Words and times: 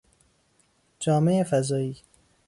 جامهی 0.99 1.43
فضایی 1.43 1.95